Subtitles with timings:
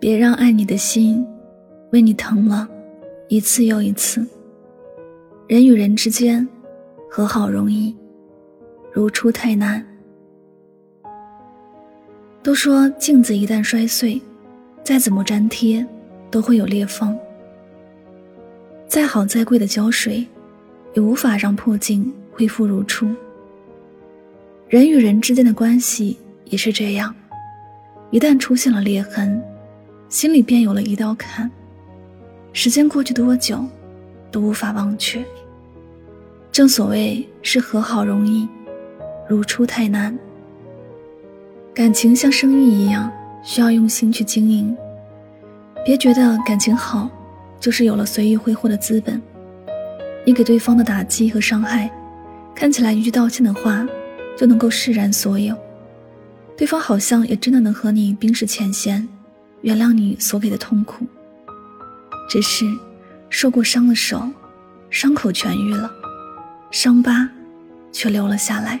[0.00, 1.22] 别让爱你的心
[1.92, 2.66] 为你疼了
[3.28, 4.26] 一次又一次。
[5.46, 6.48] 人与人之间
[7.10, 7.94] 和好容易，
[8.90, 9.86] 如初太难。
[12.42, 14.18] 都说镜子一旦摔碎，
[14.82, 15.86] 再怎么粘贴
[16.30, 17.14] 都会有裂缝。
[18.88, 20.26] 再好再贵的胶水，
[20.94, 23.06] 也无法让破镜恢复如初。
[24.66, 27.14] 人与人之间的关系也是这样，
[28.10, 29.42] 一旦出现了裂痕。
[30.10, 31.48] 心里便有了一道坎，
[32.52, 33.64] 时间过去多久，
[34.32, 35.24] 都无法忘却。
[36.50, 38.48] 正所谓是和好容易，
[39.28, 40.18] 如初太难。
[41.72, 43.08] 感情像生意一样，
[43.44, 44.76] 需要用心去经营。
[45.84, 47.08] 别觉得感情好，
[47.60, 49.22] 就是有了随意挥霍的资本。
[50.26, 51.88] 你给对方的打击和伤害，
[52.52, 53.86] 看起来一句道歉的话，
[54.36, 55.56] 就能够释然所有。
[56.56, 59.08] 对方好像也真的能和你冰释前嫌。
[59.62, 61.06] 原谅你所给的痛苦，
[62.28, 62.64] 只是
[63.28, 64.28] 受过伤的手，
[64.88, 65.90] 伤口痊愈了，
[66.70, 67.28] 伤疤
[67.92, 68.80] 却留了下来。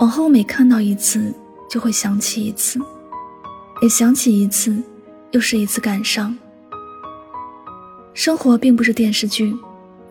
[0.00, 1.34] 往后每看到一次，
[1.70, 2.78] 就会想起一次，
[3.80, 4.82] 每想起一次，
[5.30, 6.36] 又是一次感伤。
[8.14, 9.56] 生活并不是电视剧，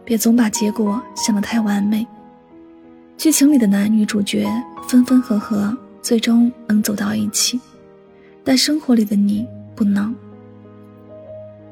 [0.04, 2.08] 别总把结果想得太完美。
[3.18, 4.50] 剧情里的男女主角
[4.88, 7.60] 分分合合，最终能走到一起。
[8.44, 10.14] 但生活里的你不能。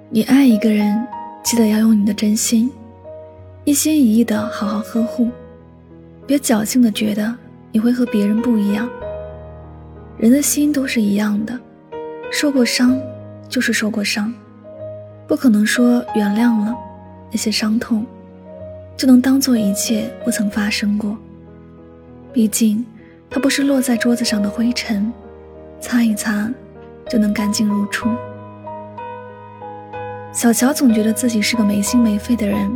[0.10, 1.06] 你爱一个人，
[1.44, 2.72] 记得要用你的真心，
[3.64, 5.30] 一心一意的好好呵护，
[6.28, 7.36] 别侥幸的觉得
[7.72, 8.90] 你会和别人不一样。
[10.18, 11.60] 人的心都是一样的，
[12.32, 13.00] 受过伤
[13.48, 14.34] 就是受过伤，
[15.28, 16.76] 不可能说原谅了
[17.32, 18.06] 那些伤痛，
[18.96, 21.18] 就能当做一切不曾发生过。
[22.32, 22.86] 毕竟，
[23.30, 25.12] 它不是落在桌子上的灰尘。
[25.82, 26.52] 擦一擦，
[27.10, 28.08] 就能干净如初。
[30.32, 32.72] 小乔总觉得自己是个没心没肺的人，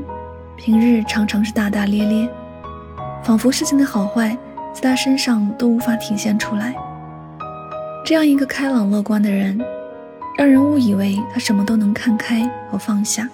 [0.58, 2.28] 平日常常是大大咧咧，
[3.24, 4.35] 仿佛事情的好坏
[4.74, 6.75] 在他身上都无法体现出来。
[8.03, 9.58] 这样一个开朗乐观的人，
[10.38, 13.29] 让人误以为他什么都能看开和放下。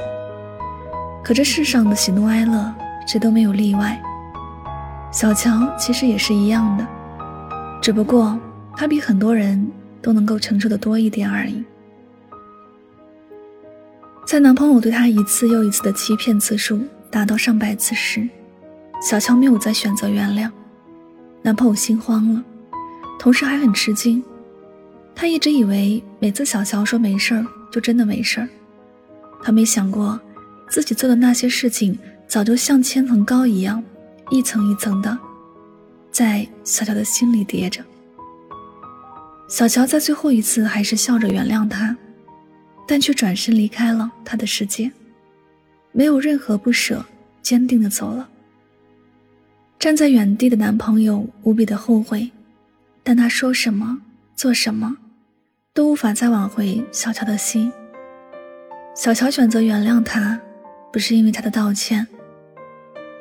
[1.23, 2.71] 可这世上的喜怒哀乐，
[3.07, 3.99] 谁都没有例外。
[5.11, 6.85] 小乔其实也是一样的，
[7.81, 8.37] 只不过。
[8.77, 9.69] 他比很多人
[10.01, 11.63] 都能够承受的多一点而已。
[14.25, 16.79] 在男朋友对她一次又一次的欺骗次数
[17.09, 18.27] 达到上百次时，
[19.01, 20.51] 小乔没有再选择原谅。
[21.41, 22.43] 男朋友心慌了，
[23.17, 24.23] 同时还很吃惊。
[25.15, 28.47] 他一直以为每次小乔说没事儿，就真的没事儿。
[29.41, 30.19] 他没想过
[30.69, 33.83] 自己做的那些事情，早就像千层糕一样，
[34.29, 35.17] 一层一层的，
[36.11, 37.83] 在小乔的心里叠着。
[39.49, 41.97] 小乔在最后一次还是笑着原谅他，
[42.87, 44.91] 但却转身离开了他的世界，
[45.91, 47.03] 没有任何不舍，
[47.41, 48.29] 坚定的走了。
[49.79, 52.29] 站在原地的男朋友无比的后悔，
[53.01, 53.99] 但他说什么
[54.35, 54.95] 做什么，
[55.73, 57.71] 都无法再挽回小乔的心。
[58.93, 60.39] 小乔选择原谅他，
[60.93, 62.05] 不是因为他的道歉，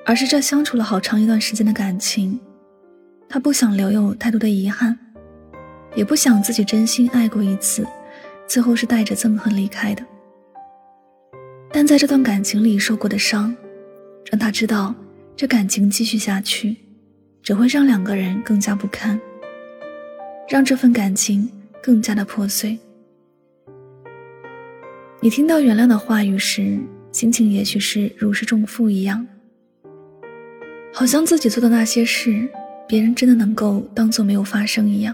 [0.04, 2.38] 而是这相处了好长一段时间的感情，
[3.30, 4.98] 他不想留有太多的遗憾。
[5.98, 7.84] 也不想自己真心爱过一次，
[8.46, 10.04] 最后是带着憎恨离开的。
[11.72, 13.52] 但在这段感情里受过的伤，
[14.30, 14.94] 让他知道，
[15.34, 16.76] 这感情继续下去，
[17.42, 19.20] 只会让两个人更加不堪，
[20.48, 21.50] 让这份感情
[21.82, 22.78] 更加的破碎。
[25.20, 26.78] 你听到原谅的话语时，
[27.10, 29.26] 心情也许是如释重负一样，
[30.94, 32.48] 好像自己做的那些事，
[32.86, 35.12] 别人真的能够当做没有发生一样。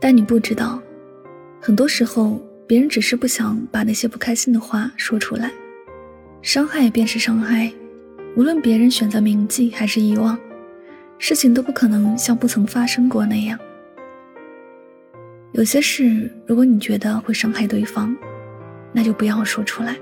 [0.00, 0.80] 但你不知道，
[1.60, 5.50] 很多时候别人只是不想把那些不开心的话说出来，
[6.42, 7.72] 伤害便是伤害，
[8.36, 10.38] 无论别人选择铭记还是遗忘，
[11.18, 13.58] 事情都不可能像不曾发生过那样。
[15.52, 18.14] 有些事，如果你觉得会伤害对方，
[18.92, 19.96] 那就不要说出来。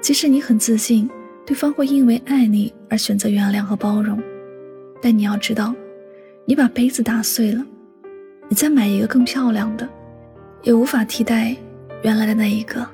[0.00, 1.08] 即使你很自信，
[1.46, 4.20] 对方会因为爱你而选择原谅和包容，
[5.00, 5.72] 但你要知道，
[6.44, 7.64] 你把杯子打碎了。
[8.48, 9.88] 你再买一个更漂亮的，
[10.62, 11.54] 也无法替代
[12.02, 12.86] 原来的那一个。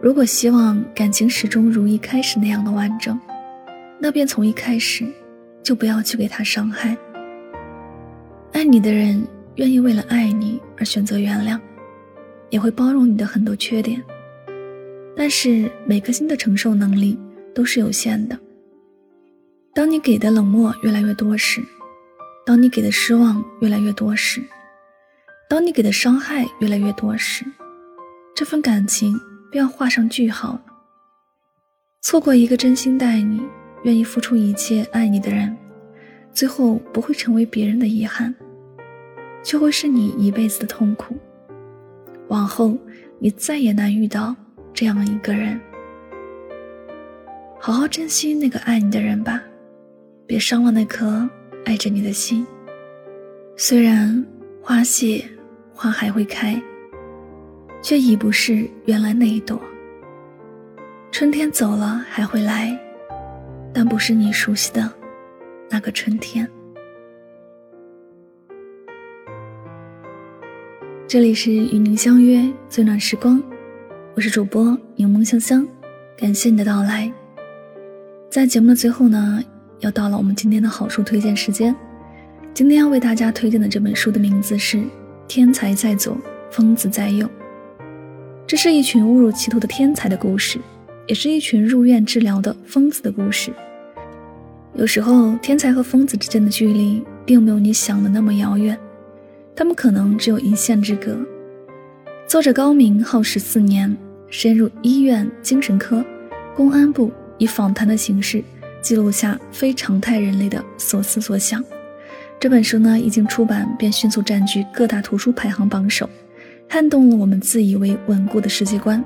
[0.00, 3.18] 如果希望感情始终如一开始那样的完整，
[3.98, 5.04] 那便从一开始
[5.62, 6.96] 就不要去给他伤害。
[8.52, 9.22] 爱你的人
[9.56, 11.60] 愿意为了爱你而选择原谅，
[12.48, 14.02] 也会包容你的很多缺点。
[15.16, 17.18] 但是每颗心的承受能力
[17.52, 18.38] 都是有限的。
[19.74, 21.60] 当你给的冷漠越来越多时，
[22.48, 24.42] 当你给的失望越来越多时，
[25.50, 27.44] 当你给的伤害越来越多时，
[28.34, 29.14] 这份感情
[29.50, 30.62] 便要画上句号了。
[32.00, 33.42] 错过一个真心待你、
[33.82, 35.54] 愿意付出一切爱你的人，
[36.32, 38.34] 最后不会成为别人的遗憾，
[39.44, 41.14] 却会是你一辈子的痛苦。
[42.28, 42.78] 往后
[43.18, 44.34] 你再也难遇到
[44.72, 45.60] 这样一个人。
[47.60, 49.38] 好好珍惜那个爱你的人吧，
[50.26, 51.28] 别伤了那颗
[51.64, 52.46] 爱着你的心。
[53.56, 54.24] 虽然
[54.62, 55.24] 花谢，
[55.72, 56.60] 花还会开，
[57.82, 59.60] 却已不是原来那一朵。
[61.10, 62.78] 春天走了还会来，
[63.72, 64.90] 但不是你熟悉的
[65.70, 66.48] 那个春天。
[71.06, 73.42] 这里是与您相约最暖时光，
[74.14, 75.66] 我是主播柠檬香香，
[76.16, 77.10] 感谢你的到来。
[78.30, 79.42] 在节目的最后呢，
[79.80, 81.74] 又到了我们今天的好书推荐时间。
[82.52, 84.76] 今天要为大家推荐的这本书的名字是
[85.28, 86.16] 《天才在左，
[86.50, 87.26] 疯子在右》。
[88.46, 90.58] 这是一群误入歧途的天才的故事，
[91.06, 93.52] 也是一群入院治疗的疯子的故事。
[94.74, 98.76] 有时候，天才和疯子之间的距离并没有你想的那么遥远，
[99.54, 101.16] 他们可能只有一线之隔。
[102.26, 103.96] 作者高明耗时四年，
[104.28, 106.04] 深入医院精神科、
[106.56, 107.12] 公安部。
[107.40, 108.42] 以访谈的形式
[108.88, 111.62] 记录下非常态人类的所思所想。
[112.40, 116.08] 这本书呢，一经出版便迅速占据各大图书排行榜首，
[116.66, 119.04] 撼动了我们自以为稳固的世界观。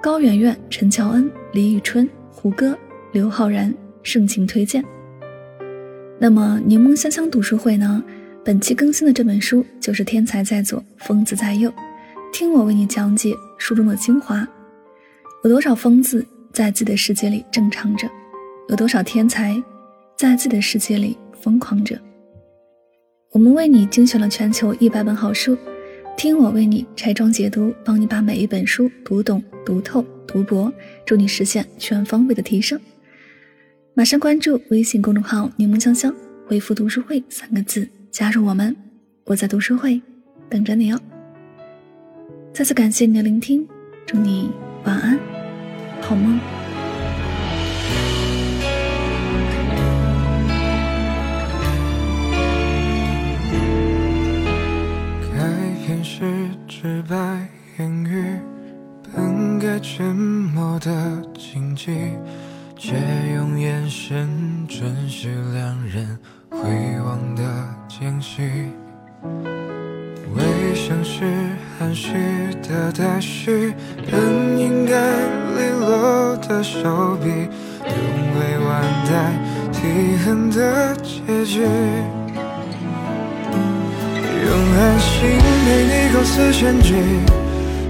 [0.00, 2.74] 高圆圆、陈乔恩、李宇春、胡歌、
[3.12, 4.82] 刘昊然盛情推荐。
[6.18, 8.02] 那么柠檬香香读书会呢？
[8.42, 11.70] 本期更新的这本书就是《天才在左，疯子在右》，
[12.32, 14.48] 听我为你讲解书中的精华。
[15.44, 16.24] 有多少疯子？
[16.54, 18.08] 在自己的世界里正常着，
[18.68, 19.60] 有多少天才
[20.14, 21.98] 在自己的世界里疯狂着？
[23.32, 25.56] 我们为你精选了全球一百本好书，
[26.18, 30.70] 听我为你拆装解读，帮你把每一本书读懂、读透、读博，
[31.06, 32.78] 助你实现全方位的提升。
[33.94, 36.14] 马上关注微信公众号“柠檬香香”，
[36.46, 38.76] 回复“读书会”三个字加入我们，
[39.24, 40.00] 我在读书会
[40.50, 41.00] 等着你哦。
[42.52, 43.66] 再次感谢你的聆听，
[44.04, 44.50] 祝你
[44.84, 45.18] 晚安。
[46.02, 46.57] 好吗？
[56.80, 57.16] 直白
[57.76, 58.38] 言语，
[59.12, 61.90] 本该沉默的禁忌，
[62.76, 62.94] 却
[63.34, 64.28] 用眼神
[64.68, 66.16] 准许两人
[66.48, 66.60] 回
[67.04, 67.42] 望的
[67.88, 68.42] 间隙。
[70.36, 71.24] 微笑是
[71.76, 72.12] 含蓄
[72.62, 73.74] 的待续，
[74.08, 75.26] 本应该
[75.56, 79.34] 利落的手笔，用委婉代
[79.72, 81.66] 替恨的结局。
[85.18, 86.94] 心陪你构思全局，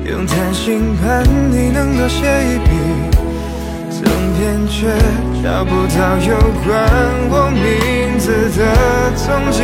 [0.06, 2.70] 用贪心盼你能多写一笔，
[3.90, 4.00] 总
[4.32, 4.88] 偏却
[5.44, 6.66] 找不到有关
[7.28, 8.64] 我名字的
[9.14, 9.60] 踪迹。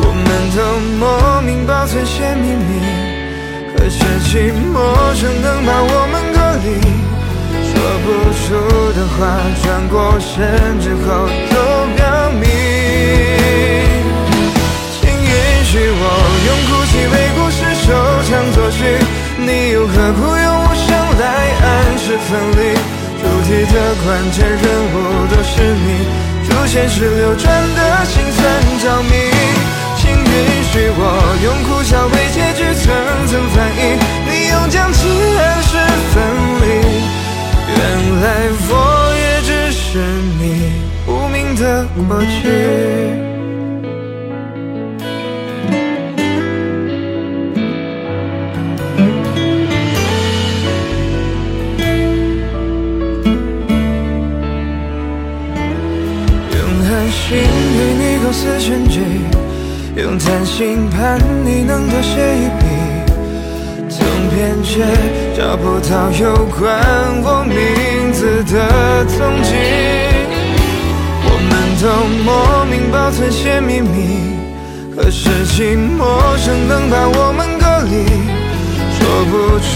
[0.00, 0.58] 我们都
[1.00, 2.70] 莫名保存些秘密，
[3.74, 3.98] 可是
[4.30, 4.78] 寂寞
[5.18, 6.78] 怎能把我们隔离？
[7.66, 7.74] 说
[8.04, 8.06] 不
[8.38, 8.46] 出
[8.94, 9.18] 的话，
[9.64, 11.56] 转过身之后都
[19.38, 20.86] 你又何苦用无声
[21.18, 21.24] 来
[21.62, 21.66] 暗
[21.98, 22.60] 示分离？
[23.20, 24.62] 主题的关键人
[24.94, 26.06] 物都是你，
[26.48, 27.44] 主线是流转
[27.74, 28.38] 的心酸
[28.78, 29.10] 着迷。
[29.96, 30.22] 请允
[30.70, 31.02] 许我
[31.42, 32.86] 用苦笑为结局层
[33.26, 35.76] 层翻译，你用将其暗示
[36.14, 36.16] 分
[36.60, 36.64] 离。
[37.70, 37.76] 原
[38.22, 38.24] 来
[38.70, 38.72] 我
[39.18, 39.82] 也只是
[40.38, 40.42] 你
[41.06, 43.07] 无名的过去。
[58.38, 59.00] 对你构思全局。
[59.96, 62.64] 用贪心盼你能多写一笔，
[63.88, 63.98] 总
[64.30, 64.86] 偏却
[65.36, 66.70] 找不到有关
[67.24, 69.50] 我名字的踪迹。
[71.24, 71.52] 我们
[71.82, 71.84] 都
[72.24, 74.38] 莫名保存些秘密，
[74.94, 78.06] 可是寂寞生能把我们隔离？
[78.94, 79.68] 说不出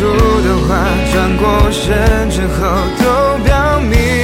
[0.46, 0.70] 的话，
[1.12, 1.42] 转过
[1.72, 2.60] 身之后
[2.98, 3.04] 都
[3.44, 4.21] 表明。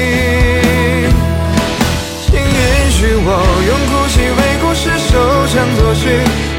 [5.88, 6.04] 过去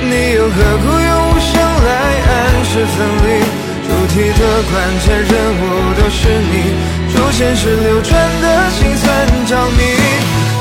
[0.01, 1.89] 你又何苦用无声来
[2.25, 3.45] 暗示分离
[3.85, 4.73] 主题的关
[5.05, 6.73] 键人物都是你
[7.13, 9.05] 主线是流转的心酸
[9.45, 9.81] 着迷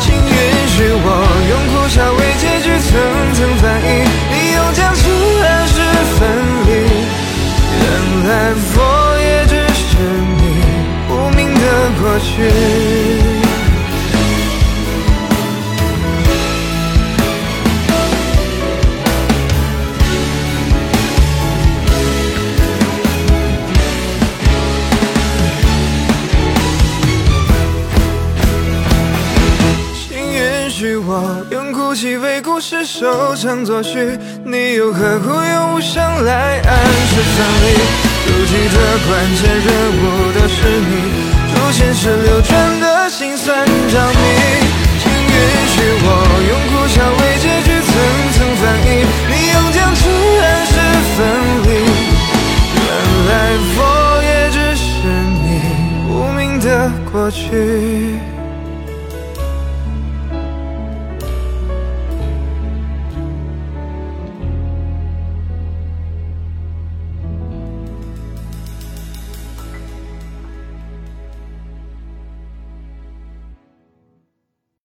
[0.02, 1.08] 请允许我
[1.48, 2.92] 用苦笑为结局层
[3.32, 4.04] 层翻译。
[4.32, 5.02] 你用僵持
[5.44, 5.80] 暗示
[6.18, 6.28] 分
[6.66, 6.70] 离
[7.72, 7.84] 原
[8.28, 8.78] 来我
[9.18, 9.88] 也只是
[10.37, 10.42] 你
[11.08, 11.64] 无名的
[12.02, 13.08] 过去。
[32.70, 36.76] 是收场作序，你又何苦用无声来暗
[37.08, 37.66] 示分离？
[38.26, 38.76] 主题的
[39.08, 40.92] 关键人物都是你，
[41.48, 44.16] 主线是流转的心酸着迷。
[45.00, 45.34] 请允
[45.72, 46.06] 许我
[46.46, 47.88] 用苦笑为结局层
[48.34, 48.87] 层翻译，
[49.30, 50.00] 你用僵持
[50.42, 50.70] 暗示
[51.16, 51.18] 分
[51.64, 51.66] 离。
[52.84, 52.87] 原
[53.28, 53.32] 来
[53.78, 53.80] 我
[54.22, 54.84] 也只是
[55.40, 55.46] 你
[56.12, 58.20] 无名的过去。